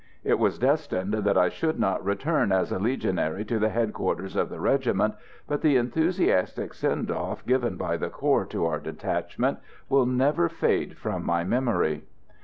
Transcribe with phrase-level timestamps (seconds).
[0.23, 4.49] It was destined that I should not return as a Legionary to the headquarters of
[4.49, 5.13] the regiment,
[5.47, 9.59] but the enthusiastic send off given by the corps to our detachment
[9.89, 12.03] will never fade from my memory.